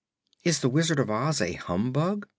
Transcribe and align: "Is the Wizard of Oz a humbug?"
"Is 0.43 0.61
the 0.61 0.69
Wizard 0.69 0.97
of 0.97 1.11
Oz 1.11 1.41
a 1.41 1.53
humbug?" 1.53 2.25